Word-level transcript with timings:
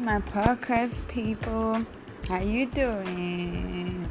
my 0.00 0.18
podcast 0.18 1.06
people. 1.08 1.84
How 2.26 2.38
you 2.38 2.64
doing? 2.66 4.08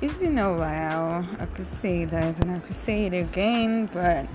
It's 0.00 0.16
been 0.16 0.36
a 0.38 0.52
while. 0.52 1.24
I 1.38 1.46
could 1.46 1.66
say 1.66 2.04
that 2.06 2.40
and 2.40 2.50
I 2.50 2.58
could 2.58 2.74
say 2.74 3.06
it 3.06 3.14
again, 3.14 3.86
but 3.92 4.26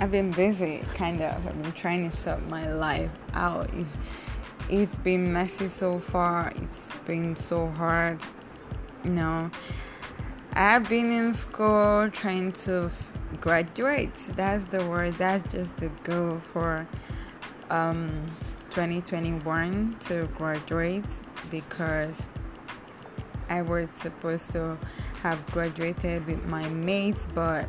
I've 0.00 0.10
been 0.10 0.32
busy, 0.32 0.82
kind 0.94 1.22
of. 1.22 1.46
I've 1.46 1.62
been 1.62 1.72
trying 1.72 2.10
to 2.10 2.16
sort 2.16 2.44
my 2.48 2.72
life 2.72 3.12
out. 3.32 3.72
It's, 3.74 3.96
it's 4.68 4.96
been 4.96 5.32
messy 5.32 5.68
so 5.68 6.00
far. 6.00 6.52
It's 6.56 6.88
been 7.06 7.36
so 7.36 7.68
hard. 7.68 8.20
You 9.04 9.10
know, 9.10 9.50
I've 10.54 10.88
been 10.88 11.12
in 11.12 11.32
school 11.32 12.10
trying 12.10 12.52
to 12.64 12.90
graduate. 13.40 14.14
That's 14.34 14.64
the 14.64 14.84
word. 14.86 15.14
That's 15.14 15.44
just 15.52 15.76
the 15.76 15.90
goal 16.02 16.40
for 16.52 16.88
um, 17.70 18.26
2021 18.78 19.96
to 19.98 20.28
graduate 20.36 21.04
because 21.50 22.28
I 23.48 23.60
was 23.60 23.88
supposed 23.96 24.52
to 24.52 24.78
have 25.20 25.44
graduated 25.46 26.24
with 26.28 26.44
my 26.44 26.68
mates, 26.68 27.26
but 27.34 27.68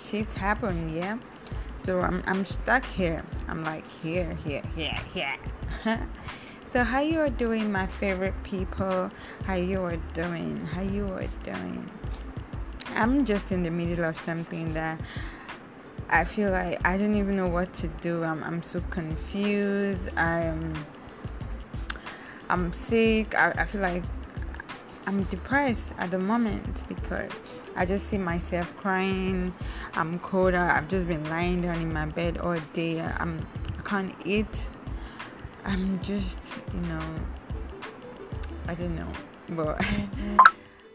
shit's 0.00 0.32
happened, 0.32 0.94
yeah. 0.94 1.18
So 1.74 2.02
I'm 2.02 2.22
I'm 2.28 2.44
stuck 2.44 2.84
here. 2.84 3.24
I'm 3.48 3.64
like 3.64 3.84
here, 4.00 4.32
here, 4.44 4.62
here, 4.76 4.96
here. 5.12 5.36
so 6.68 6.84
how 6.84 7.00
you 7.00 7.18
are 7.18 7.30
doing, 7.30 7.72
my 7.72 7.88
favorite 7.88 8.40
people? 8.44 9.10
How 9.46 9.54
you 9.54 9.82
are 9.82 9.98
doing? 10.12 10.64
How 10.66 10.82
you 10.82 11.08
are 11.14 11.26
doing? 11.42 11.90
I'm 12.94 13.24
just 13.24 13.50
in 13.50 13.64
the 13.64 13.72
middle 13.72 14.04
of 14.04 14.16
something 14.16 14.72
that 14.74 15.00
I 16.14 16.24
feel 16.24 16.52
like 16.52 16.78
I 16.86 16.96
don't 16.96 17.16
even 17.16 17.36
know 17.36 17.48
what 17.48 17.72
to 17.74 17.88
do. 17.88 18.22
I'm 18.22 18.40
I'm 18.44 18.62
so 18.62 18.80
confused. 18.90 20.16
I'm 20.16 20.72
I'm 22.48 22.72
sick. 22.72 23.34
I, 23.34 23.50
I 23.50 23.64
feel 23.64 23.80
like 23.80 24.04
I'm 25.08 25.24
depressed 25.24 25.92
at 25.98 26.12
the 26.12 26.20
moment 26.20 26.86
because 26.88 27.32
I 27.74 27.84
just 27.84 28.06
see 28.06 28.18
myself 28.18 28.76
crying. 28.76 29.52
I'm 29.94 30.20
cold. 30.20 30.54
I've 30.54 30.86
just 30.86 31.08
been 31.08 31.28
lying 31.28 31.62
down 31.62 31.80
in 31.80 31.92
my 31.92 32.06
bed 32.06 32.38
all 32.38 32.60
day. 32.74 33.00
I'm 33.00 33.44
I 33.76 33.82
can't 33.82 34.14
eat. 34.24 34.68
I'm 35.64 36.00
just 36.00 36.38
you 36.72 36.80
know 36.82 37.02
I 38.68 38.74
don't 38.76 38.94
know, 38.94 39.10
but 39.48 39.78
mm-hmm. 39.78 40.36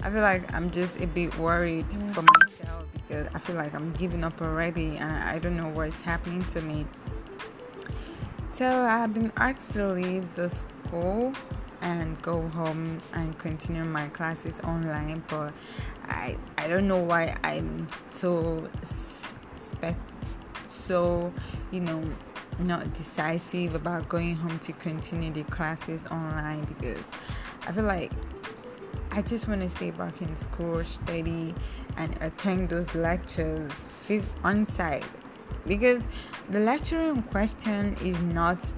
I 0.02 0.10
feel 0.12 0.22
like 0.22 0.54
I'm 0.54 0.72
just 0.72 1.02
a 1.02 1.08
bit 1.08 1.38
worried 1.38 1.90
mm-hmm. 1.90 2.14
for 2.14 2.22
myself 2.22 2.89
because 3.10 3.28
I 3.34 3.40
feel 3.40 3.56
like 3.56 3.74
I'm 3.74 3.92
giving 3.94 4.24
up 4.24 4.42
already 4.42 4.98
and 4.98 5.12
I 5.12 5.40
don't 5.40 5.58
know 5.58 5.70
what's 5.70 6.02
happening 6.02 6.44
to 6.44 6.62
me. 6.62 6.86
So 8.54 8.68
I've 8.70 9.14
been 9.14 9.32
asked 9.38 9.72
to 9.74 9.94
leave 9.94 10.34
the 10.36 10.50
school 10.50 11.34
and 11.82 12.22
go 12.22 12.48
home 12.50 13.02
and 13.14 13.38
continue 13.40 13.84
my 13.84 14.10
classes 14.10 14.60
online, 14.62 15.24
but 15.28 15.54
I 16.04 16.38
I 16.58 16.68
don't 16.68 16.88
know 16.88 17.02
why 17.02 17.36
I'm 17.44 17.88
so 18.14 18.70
spe- 18.84 19.96
so 20.68 21.34
you 21.72 21.80
know 21.80 22.04
not 22.60 22.94
decisive 22.94 23.74
about 23.74 24.10
going 24.10 24.36
home 24.36 24.60
to 24.60 24.74
continue 24.74 25.32
the 25.32 25.44
classes 25.46 26.06
online 26.08 26.66
because 26.66 27.02
I 27.66 27.72
feel 27.72 27.86
like 27.86 28.12
I 29.12 29.22
just 29.22 29.48
want 29.48 29.62
to 29.62 29.70
stay 29.70 29.92
back 29.92 30.22
in 30.22 30.36
school, 30.38 30.84
study, 30.84 31.56
and 31.98 32.16
attend 32.22 32.70
those 32.70 32.94
lectures 32.94 33.72
on 34.44 34.66
site 34.66 35.06
because 35.68 36.08
the 36.50 36.60
lecturer 36.60 37.12
in 37.12 37.22
question 37.24 37.96
is 38.04 38.20
not 38.22 38.74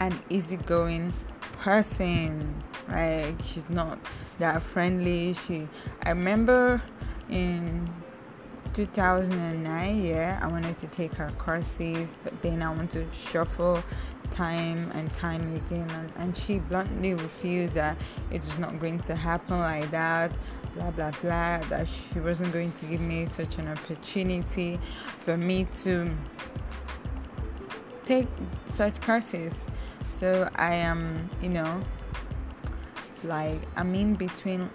an 0.00 0.18
easygoing 0.30 1.12
person. 1.60 2.54
Like 2.88 3.36
she's 3.44 3.68
not 3.68 3.98
that 4.38 4.62
friendly. 4.62 5.34
She, 5.34 5.68
I 6.02 6.10
remember 6.10 6.82
in 7.30 7.88
2009, 8.74 10.04
yeah, 10.04 10.38
I 10.42 10.46
wanted 10.48 10.78
to 10.78 10.86
take 10.88 11.14
her 11.14 11.28
courses, 11.38 12.16
but 12.24 12.40
then 12.42 12.62
I 12.62 12.70
want 12.70 12.90
to 12.92 13.06
shuffle 13.12 13.82
time 14.32 14.90
and 14.94 15.12
time 15.12 15.54
again, 15.54 15.88
and, 15.90 16.12
and 16.16 16.36
she 16.36 16.58
bluntly 16.58 17.14
refused 17.14 17.74
that 17.74 17.96
it 18.30 18.40
was 18.40 18.58
not 18.58 18.80
going 18.80 18.98
to 19.00 19.14
happen 19.14 19.60
like 19.60 19.88
that, 19.92 20.32
blah 20.74 20.90
blah 20.90 21.12
blah, 21.22 21.58
that 21.68 21.86
she 21.88 22.18
wasn't 22.18 22.52
going 22.52 22.72
to 22.72 22.86
give 22.86 23.00
me 23.00 23.26
such 23.26 23.58
an 23.58 23.68
opportunity 23.68 24.80
for 25.18 25.36
me 25.36 25.68
to 25.82 26.10
take 28.04 28.26
such 28.66 29.00
courses. 29.00 29.66
So 30.10 30.48
I 30.56 30.74
am, 30.74 31.28
you 31.42 31.50
know, 31.50 31.80
like 33.24 33.60
I'm 33.76 33.94
in 33.94 34.14
between 34.14 34.70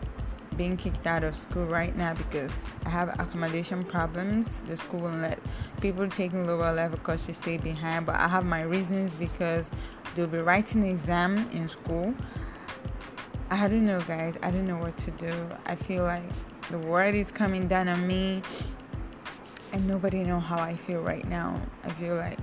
being 0.57 0.75
kicked 0.75 1.06
out 1.06 1.23
of 1.23 1.35
school 1.35 1.66
right 1.66 1.95
now 1.95 2.13
because 2.16 2.51
I 2.85 2.90
have 2.90 3.09
accommodation 3.19 3.84
problems. 3.84 4.62
The 4.68 4.75
school 4.75 5.01
won't 5.01 5.22
let 5.22 5.40
people 5.81 6.09
taking 6.09 6.45
lower 6.45 6.73
level 6.73 6.97
courses 6.97 7.35
stay 7.35 7.57
behind, 7.57 8.06
but 8.06 8.16
I 8.16 8.28
have 8.28 8.45
my 8.45 8.63
reasons 8.63 9.16
because 9.16 9.69
they'll 10.16 10.28
be 10.28 10.40
writing 10.40 10.85
exam 10.85 11.47
in 11.51 11.68
school. 11.68 12.13
I 13.50 13.68
don't 13.68 13.85
know, 13.85 14.01
guys. 14.01 14.38
I 14.44 14.51
don't 14.51 14.66
know 14.66 14.78
what 14.78 14.97
to 14.97 15.12
do. 15.12 15.34
I 15.66 15.75
feel 15.75 16.03
like 16.03 16.23
the 16.69 16.79
world 16.79 17.16
is 17.16 17.31
coming 17.31 17.68
down 17.68 17.88
on 17.88 18.06
me, 18.06 18.41
and 19.72 19.88
nobody 19.88 20.24
know 20.24 20.39
how 20.39 20.57
I 20.57 20.75
feel 20.75 21.01
right 21.01 21.25
now. 21.28 21.62
I 21.84 21.89
feel 21.91 22.16
like, 22.16 22.39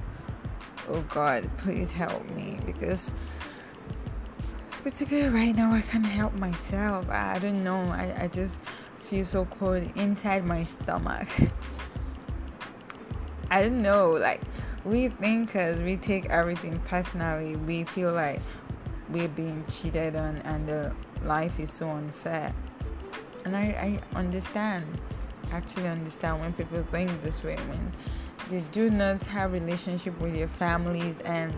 oh 0.89 1.03
God, 1.03 1.51
please 1.59 1.93
help 1.93 2.29
me 2.31 2.59
because 2.65 3.13
particularly 4.85 5.31
right 5.31 5.57
now, 5.57 5.73
I 5.73 5.81
can't 5.81 6.05
help 6.05 6.35
myself. 6.35 7.09
I, 7.09 7.37
I 7.37 7.39
don't 7.39 7.65
know. 7.65 7.81
I, 7.87 8.25
I 8.25 8.29
just 8.29 8.61
feel 8.99 9.25
so 9.25 9.47
cold 9.47 9.83
inside 9.97 10.45
my 10.45 10.63
stomach. 10.63 11.27
I 13.51 13.63
don't 13.63 13.81
know. 13.81 14.11
Like, 14.11 14.43
we 14.85 15.09
think 15.09 15.47
because 15.47 15.81
we 15.81 15.97
take 15.97 16.27
everything 16.27 16.79
personally, 16.81 17.57
we 17.57 17.85
feel 17.85 18.13
like 18.13 18.43
we're 19.09 19.29
being 19.29 19.65
cheated 19.71 20.17
on 20.17 20.37
and 20.39 20.69
the 20.69 20.95
life 21.25 21.59
is 21.59 21.73
so 21.73 21.89
unfair. 21.89 22.55
And 23.47 23.57
I, 23.57 24.01
I 24.15 24.19
understand, 24.19 24.85
actually 25.51 25.89
understand 25.89 26.41
when 26.43 26.53
people 26.53 26.83
think 26.91 27.23
this 27.23 27.43
way, 27.43 27.57
when 27.57 27.93
they 28.51 28.61
do 28.73 28.91
not 28.91 29.25
have 29.25 29.55
relationship 29.55 30.19
with 30.21 30.35
their 30.35 30.49
families 30.49 31.21
and 31.21 31.55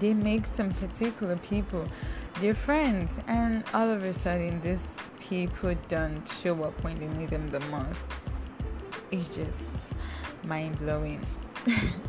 they 0.00 0.14
make 0.14 0.46
some 0.46 0.70
particular 0.70 1.36
people 1.36 1.86
their 2.40 2.54
friends 2.54 3.20
and 3.26 3.64
all 3.72 3.88
of 3.88 4.02
a 4.02 4.12
sudden 4.12 4.60
these 4.60 4.96
people 5.20 5.74
don't 5.88 6.26
show 6.42 6.62
up 6.64 6.82
when 6.82 6.98
they 6.98 7.06
need 7.06 7.30
them 7.30 7.48
the 7.50 7.60
most. 7.60 7.98
It's 9.10 9.36
just 9.36 9.58
mind-blowing. 10.44 11.24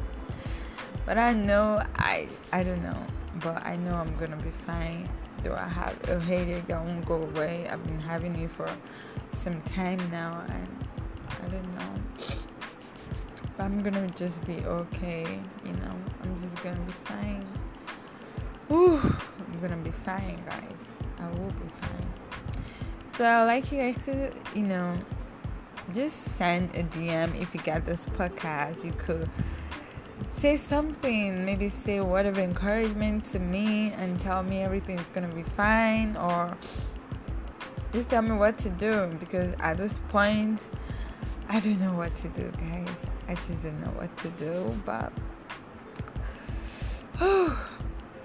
But 1.06 1.20
i 1.20 1.34
know 1.34 1.84
i 1.98 2.28
i 2.52 2.64
don't 2.64 2.82
know 2.82 2.98
but 3.36 3.64
i 3.64 3.76
know 3.76 3.94
i'm 3.94 4.16
gonna 4.18 4.38
be 4.38 4.50
fine. 4.50 5.08
Though 5.44 5.54
i 5.54 5.68
have 5.68 5.96
a 6.10 6.20
headache 6.20 6.66
that 6.66 6.84
won't 6.84 7.06
go 7.06 7.22
away. 7.22 7.70
I've 7.70 7.84
been 7.86 8.00
having 8.00 8.36
it 8.38 8.50
for 8.50 8.68
some 9.32 9.62
time 9.62 10.00
now 10.10 10.44
and 10.50 10.68
i 11.30 11.48
don't 11.50 11.76
know. 11.76 11.94
But 13.56 13.66
i'm 13.66 13.84
gonna 13.84 14.08
just 14.16 14.44
be 14.48 14.66
okay 14.66 15.40
you 15.64 15.74
know? 15.74 15.96
I'm 16.24 16.36
just 16.40 16.56
gonna 16.64 16.80
be 16.80 16.92
fine 17.04 17.46
Whew, 18.68 18.98
I'm 18.98 19.62
gonna 19.62 19.78
be 19.78 19.92
fine, 19.92 20.42
guys. 20.50 20.88
I 21.20 21.28
will 21.30 21.52
be 21.52 21.70
fine. 21.82 22.14
So 23.06 23.24
I'd 23.24 23.44
like 23.44 23.72
you 23.72 23.78
guys 23.78 23.98
to, 24.06 24.32
you 24.56 24.64
know, 24.64 24.98
just 25.94 26.36
send 26.36 26.76
a 26.76 26.82
DM 26.84 27.40
if 27.40 27.54
you 27.54 27.62
get 27.62 27.86
this 27.86 28.08
podcast. 28.08 28.84
You 28.84 28.92
could 28.94 29.30
say 30.32 30.58
something, 30.58 31.46
maybe 31.46 31.70
say 31.70 31.98
a 31.98 32.04
word 32.04 32.26
of 32.26 32.40
encouragement 32.40 33.26
to 33.26 33.40
me 33.40 33.92
and 34.00 34.20
tell 34.20 34.42
me 34.42 34.62
everything's 34.62 35.10
gonna 35.10 35.34
be 35.34 35.44
fine, 35.44 36.18
or 36.18 36.58
just 37.94 38.10
tell 38.10 38.24
me 38.24 38.36
what 38.36 38.58
to 38.58 38.70
do 38.70 39.16
because 39.20 39.54
at 39.60 39.78
this 39.78 40.00
point, 40.10 40.60
I 41.50 41.60
don't 41.60 41.80
know 41.80 41.94
what 41.94 42.16
to 42.16 42.30
do, 42.30 42.52
guys. 42.58 43.06
I 43.28 43.36
just 43.36 43.62
don't 43.62 43.80
know 43.82 43.92
what 43.92 44.18
to 44.18 44.30
do, 44.30 44.76
but. 44.88 45.14